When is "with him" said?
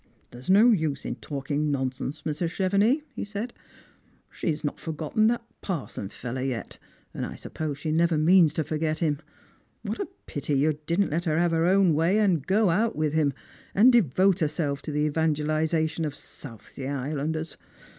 12.95-13.33